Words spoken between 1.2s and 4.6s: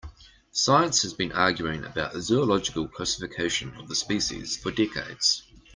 arguing about the zoological classification of the species